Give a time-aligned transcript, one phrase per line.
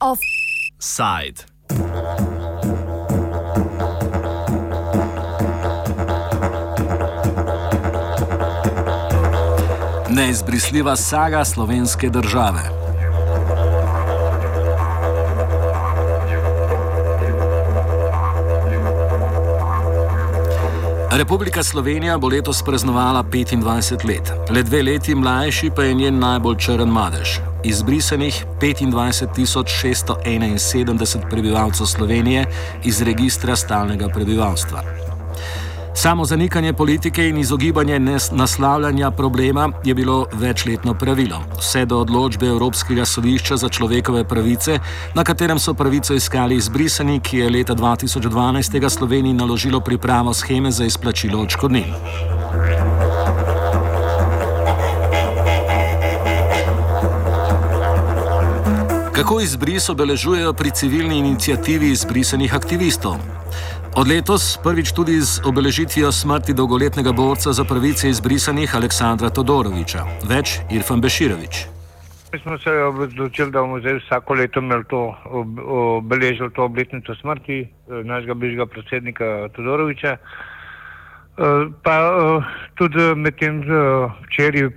[0.00, 1.44] Offside.
[10.08, 12.77] Neizbrisljiva saga slovenske države.
[21.10, 26.56] Republika Slovenija bo letos praznovala 25 let, le dve leti mlajši pa je njen najbolj
[26.56, 27.28] črn madež.
[27.64, 32.46] Izbrisanih 25.671 prebivalcev Slovenije
[32.84, 34.82] iz registra stalnega prebivalstva.
[35.98, 37.98] Samo zanikanje politike in izogibanje
[38.30, 44.78] naslavljanja problema je bilo večletno pravilo, vse do odločbe Evropskega sodišča za človekove pravice,
[45.14, 50.84] na katerem so pravico iskali izbrisani, ki je leta 2012 Sloveniji naložilo pripravo scheme za
[50.84, 51.84] izplačilo odškodnin.
[59.12, 63.16] Kako izbris obeležujejo pri civilni inicijativi izbrisanih aktivistov?
[63.96, 70.60] Od letos prvič tudi z obeležitvijo smrti dolgoletnega borca za pravice izbrisanih Aleksandra Todoroviča, več
[70.70, 71.66] Irfan Beširovič.
[72.32, 75.16] Mi smo se odločili, da bomo zdaj vsako leto to,
[75.96, 77.68] obeležili to obletnico smrti eh,
[78.04, 80.16] našega bližnjega predsednika Todoroviča.
[80.16, 82.44] Eh, pa eh,
[82.74, 83.62] tudi med tem
[84.26, 84.68] včeraj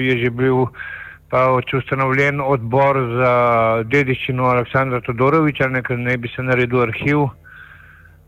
[0.00, 0.66] je že bil
[1.76, 3.32] ustanovljen odbor za
[3.84, 7.28] dediščino Aleksandra Todoroviča, nekaj ne bi se naredil arhiv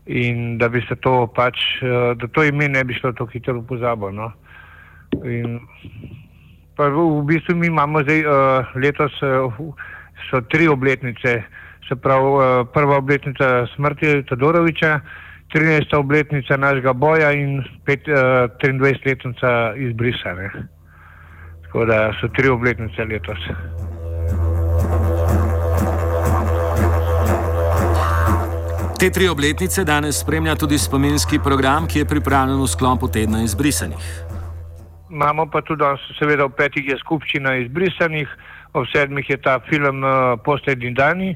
[0.05, 3.59] in da bi se to pač, eh, da to ime ne bi šlo tako hitro
[3.59, 4.11] v pozabo.
[4.11, 4.31] No.
[5.23, 5.59] In,
[6.77, 9.53] v bistvu mi imamo zdaj uh, letos uh,
[10.29, 11.43] so tri obletnice,
[11.87, 14.99] se pravi prva obletnica smrti Todoroviča,
[15.53, 15.95] 13.
[15.97, 19.05] obletnica našega boja in pet, uh, 23.
[19.05, 20.49] letnica izbrisane.
[21.67, 23.90] Tako da so tri obletnice letos.
[29.01, 34.03] Te tri obletnice danes spremlja tudi spominski program, ki je pripravljen v sklopu tedna izbrisanih.
[35.09, 35.87] Imamo pa tudi,
[36.19, 38.29] seveda, ob petih je skupščina izbrisanih,
[38.77, 41.31] ob sedmih je ta film uh, Poslednji dani,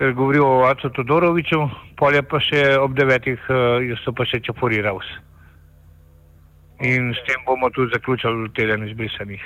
[0.00, 1.60] ker govori o Acu Todoroviču,
[2.00, 5.12] polje pa še ob devetih uh, so pa še Čaporiravs.
[6.88, 9.44] In s tem bomo tudi zaključili teden izbrisanih.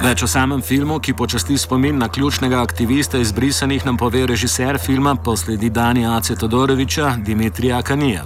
[0.00, 5.12] Več o samem filmu, ki počasti spomin na ključnega aktivista izbrisanih, nam pove režiser filma
[5.24, 8.22] Posledi Dani Ace Todoroviča, Dimitrija Kanija.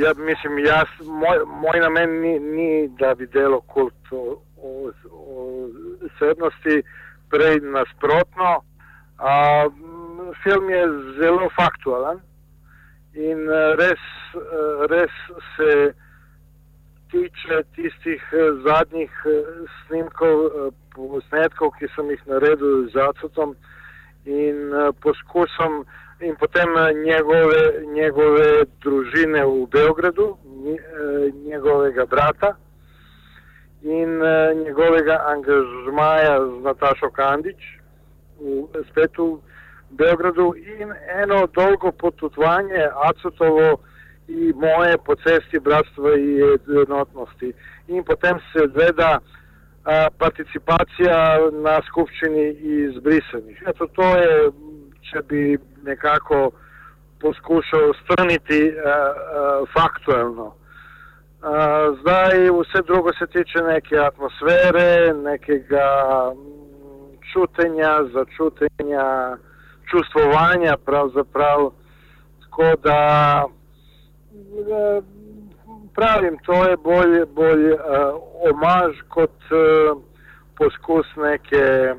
[0.00, 4.08] Ja, mislim, jaz, moj, moj namen ni, ni, da bi delo kult
[6.08, 6.80] osebnosti,
[7.30, 8.50] prej nasprotno.
[9.18, 9.34] A,
[10.42, 10.82] film je
[11.20, 12.24] zelo faktualen
[13.12, 13.44] in
[13.76, 14.08] res,
[14.88, 15.12] res
[15.56, 15.92] se
[17.10, 19.30] tiče tistih eh, zadnjih eh,
[19.86, 23.54] snimkov, eh, posnetkov, ki sem jih naredil z Acutom
[24.24, 24.72] in
[25.02, 25.84] poskusom
[26.20, 26.68] in potem
[27.04, 27.62] njegove,
[27.94, 30.36] njegove družine v Beogradu,
[31.44, 32.56] njegovega brata
[33.82, 34.18] in
[34.64, 37.60] njegovega angažmaja z Natašo Kandič,
[38.40, 39.36] v, spet v
[39.90, 40.92] Beogradu in
[41.22, 43.76] eno dolgo potutvanje Acutovo,
[44.28, 46.30] i moje po cesti bratstva i
[46.66, 47.52] jednotnosti.
[47.88, 49.18] In potem se gleda
[49.84, 53.62] a, participacija na skupščini izbrisanih.
[53.66, 54.50] Eto, to je,
[55.10, 56.50] če bi nekako
[57.20, 60.54] poskušal strniti a, a, faktualno.
[61.42, 61.52] A,
[62.00, 65.88] zdaj vse drugo se tiče neke atmosfere, nekega
[67.32, 69.36] čutenja, začutenja,
[69.90, 71.70] čustvovanja pravzaprav.
[72.42, 73.00] Tako da
[75.94, 77.80] pravim, to je bolj, bolj uh,
[78.50, 79.58] omaž kot uh,
[80.58, 81.94] poskus neke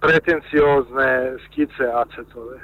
[0.00, 2.58] pretenciozne skice acetove.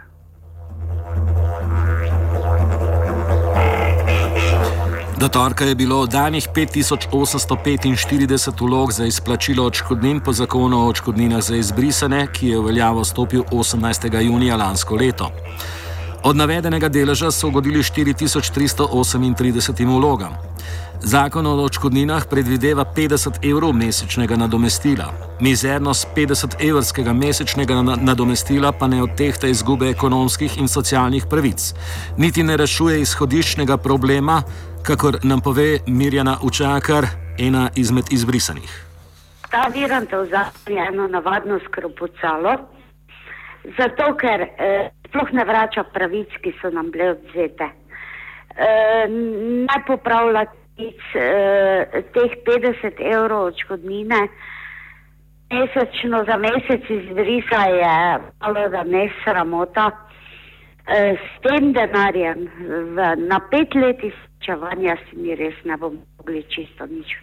[5.20, 11.56] Do torka je bilo oddanih 5845 vlog za izplačilo odškodnin po zakonu o odškodninah za
[11.56, 14.23] izbrisane, ki je v veljavo stopil 18.
[14.23, 15.31] junija lansko leto.
[16.26, 20.32] Od navedenega deleža so ugodili 4338 vlogam.
[21.00, 25.12] Zakon o odškodninah predvideva 50 evrov mesečnega nadomestila.
[25.40, 31.75] Mizernost 50 evrskega mesečnega nadomestila pa ne odtehta izgube ekonomskih in socialnih pravic,
[32.19, 34.43] niti ne rešuje izhodiščnega problema,
[34.82, 37.06] kakor nam pove Mirjana Učakar,
[37.38, 38.87] ena izmed izbrisanih.
[39.50, 42.56] Ta virant vzame eno navadno skropucalo,
[43.78, 47.70] zato ker eh, sploh ne vrača pravic, ki so nam bile odzete.
[48.56, 48.68] E,
[49.68, 50.44] naj popravlja
[50.76, 54.20] tic, e, teh 50 evrov odškodnine
[55.52, 59.90] mesečno za mesec izbrisa je malo da ne sramota.
[60.86, 62.46] E, s tem denarjem
[62.94, 67.16] v, na pet let izčevanja si mi res ne bomo mogli čisto nič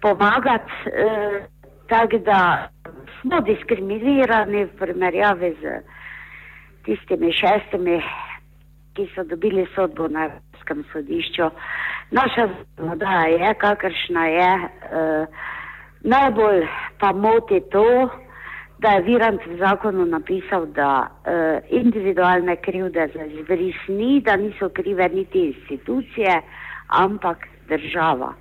[0.00, 0.72] pomagati.
[0.86, 1.44] E,
[1.88, 2.68] tako da
[3.20, 5.80] smo diskriminirani v primerjavi z
[6.84, 8.00] tistimi šestimi,
[8.94, 11.50] ki so dobili sodbo na Evropskem sodišču.
[12.10, 14.50] Naša zakonodaja je, kakršna je.
[14.50, 15.26] E,
[16.00, 16.66] najbolj
[16.98, 18.08] pa moti to,
[18.78, 24.68] da je Virant v zakonu napisal, da e, individualne krivde za izbris ni, da niso
[24.68, 26.40] krive niti institucije,
[26.88, 28.34] ampak država.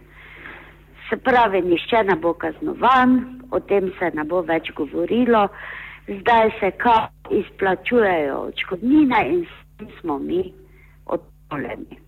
[1.10, 5.48] Se pravi, nišče ne bo kaznovan, o tem se ne bo več govorilo,
[6.18, 9.46] zdaj se ka izplačujejo odškodnine in
[10.02, 10.54] smo mi
[11.06, 12.00] odpoleni.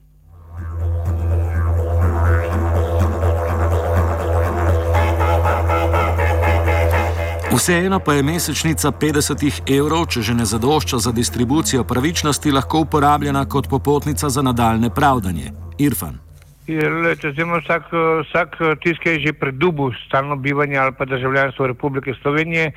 [7.52, 13.46] Vseeno pa je mesečnica 50 evrov, če že ne zadošča za distribucijo pravičnosti, lahko uporabljena
[13.46, 15.52] kot popotnica za nadaljne pravdanje.
[15.80, 16.20] Irfan.
[16.68, 17.92] Lete, zimo, vsak,
[18.24, 22.72] vsak tisk, ki je že pred dubu stalno bivanje ali pa državljanstvo Republike Slovenije,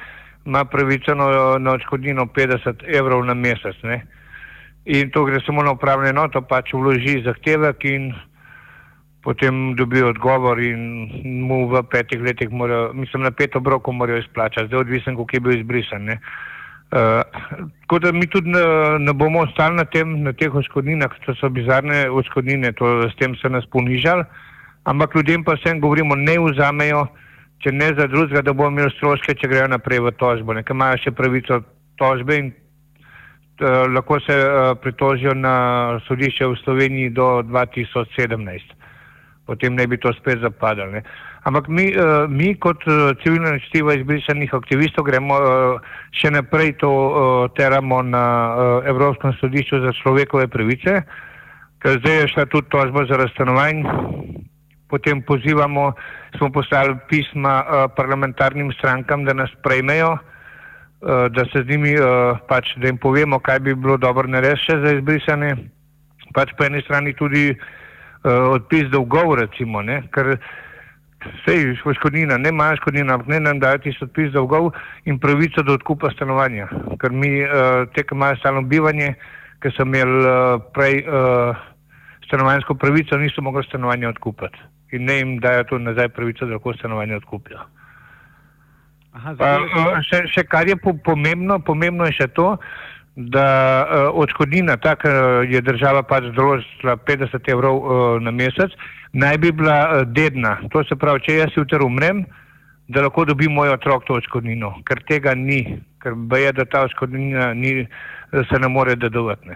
[0.44, 3.76] ima pravico na, na odškodnino 50 evrov na mesec.
[3.82, 4.06] Ne?
[4.84, 8.12] In to gre samo na upravljeno noto, pač vloži zahtevek in
[9.24, 11.08] potem dobi odgovor in
[11.48, 15.40] mu v petih letih mora, mislim, na pet obrokov morajo izplačati, zdaj odvisen, kako je
[15.40, 16.04] bil izbrisan.
[16.04, 16.18] Ne?
[16.92, 17.22] Eh,
[17.80, 18.60] tako da mi tudi ne,
[18.98, 23.34] ne bomo ostali na, tem, na teh odškodninah, to so bizarne odškodnine, to, s tem
[23.40, 24.22] se nas ponižali,
[24.84, 27.06] ampak ljudem pa vsem govorimo, ne vzamejo,
[27.64, 31.00] če ne za drugega, da bomo imeli stroške, če grejo naprej v tožbo, nekaj imajo
[31.00, 31.62] še pravico
[32.00, 35.56] tožbe in uh, lahko se uh, pritožijo na
[36.06, 38.84] sodišče v Sloveniji do 2017
[39.46, 41.00] potem ne bi to spet zapadalo.
[41.44, 46.88] Ampak mi, uh, mi kot uh, civilna inicijativa izbrisanih aktivistov gremo uh, še naprej to
[46.88, 48.24] uh, teramo na
[48.88, 51.02] Evropskem sodišču za človekove pravice,
[51.84, 53.84] ker zdaj je šla tudi tožba za razstanovanj.
[54.94, 55.92] Potem pozivamo,
[56.38, 62.38] smo poslali pisma uh, parlamentarnim strankam, da nas prejmejo, uh, da se z njimi, uh,
[62.46, 65.48] pač, da jim povemo, kaj bi bilo dobro narediti še za izbrisane.
[66.34, 67.48] Pač po eni strani tudi
[68.24, 69.98] odpis dolgov, recimo, ne?
[70.14, 70.30] ker
[71.24, 74.70] vse je škodnina, ne manj škodnina, ampak ne nam dajo tisti odpis dolgov
[75.04, 76.70] in pravico do odkupa stanovanja.
[77.02, 77.34] Ker mi
[77.92, 79.10] te, ki imajo stalno bivanje,
[79.60, 80.24] ker so imeli
[80.72, 81.02] prej
[82.30, 86.74] stanovanjsko pravico, niso mogli stanovanja odkupiti in ne jim dajo to nazaj pravico, da lahko
[86.78, 87.66] stanovanje odkupijo.
[89.14, 92.54] Aha, pa, uh, še, še kar je po, pomembno, pomembno je še to,
[93.14, 93.46] da
[93.86, 95.10] uh, odškodnina, tako
[95.46, 98.74] je država pač določila 50 evrov uh, na mesec,
[99.14, 100.56] naj bi bila uh, dedna.
[100.74, 102.24] To se pravi, če jaz jutri umrem,
[102.90, 107.52] da lahko dobi moj otrok to odškodnino, ker tega ni, ker je, da ta odškodnina
[107.54, 107.86] ni,
[108.34, 109.54] se ne more dedovati.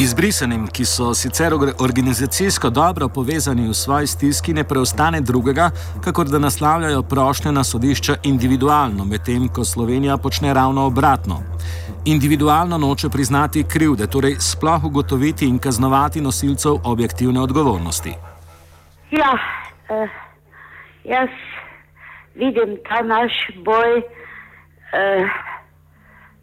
[0.00, 5.70] Izbrisanim, ki so sicer organizacijsko dobro povezani v svoji stiski, ne preostane drugega,
[6.04, 11.42] kakor da naslavljajo prošnje na sodišča individualno, medtem ko Slovenija počne ravno obratno.
[12.04, 18.14] Individualno noče priznati krivde, torej sploh ugotoviti in kaznovati nosilcev objektivne odgovornosti.
[19.10, 19.32] Ja,
[19.88, 20.08] eh,
[21.04, 21.28] jaz
[22.34, 23.32] vidim ta naš
[23.64, 23.98] boj.
[23.98, 25.47] Eh,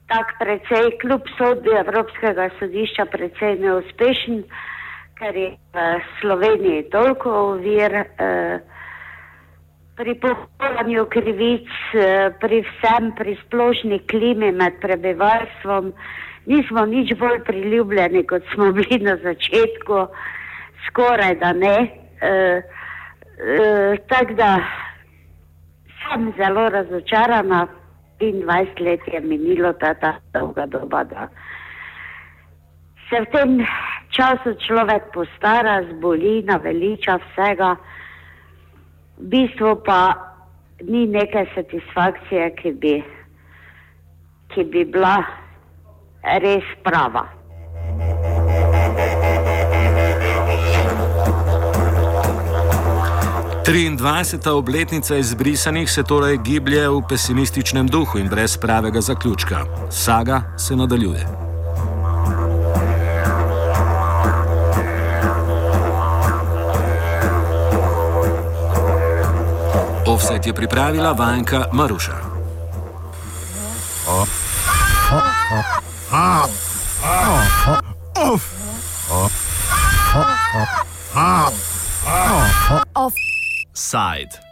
[0.08, 4.44] tak precej, kljub sodbi Evropskega sodišča, precej neuspešen,
[5.18, 5.86] ker je v
[6.22, 8.60] Sloveniji toliko ovir eh,
[9.96, 15.94] pri popravljanju krivic, eh, pri vsem, pri splošni klimi med prebivalstvom.
[16.46, 20.08] Nismo nič bolj priljubljeni, kot smo bili na začetku,
[20.88, 21.78] skoraj da ne.
[22.22, 22.62] Eh,
[23.40, 24.60] eh, Tako da
[26.04, 27.68] sem zelo razočarana.
[28.20, 31.30] 25 let je minilo ta, ta dolga doba, da
[33.10, 33.52] se v tem
[34.10, 37.76] času človek postara, zboli, naveliča vsega,
[39.18, 40.16] v bistvu pa
[40.82, 42.96] ni neke satisfakcije, ki bi,
[44.52, 45.22] ki bi bila
[46.42, 47.28] res prava.
[53.66, 54.50] 23.
[54.50, 59.66] obletnica izbrisanih se torej giblje v pesimističnem duhu in brez pravega zaključka.
[59.90, 61.28] Saga se nadaljuje.
[70.06, 72.16] Offset je pripravila vajenka Maruša.
[74.08, 74.28] Oh.
[75.12, 75.24] Oh.
[75.52, 75.64] Oh.
[76.12, 76.45] Oh.
[83.96, 84.46] side.